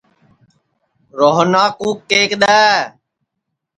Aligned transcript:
روہنا 1.19 1.63
کُو 1.79 1.89
کیک 2.09 2.31
دؔے 2.41 2.67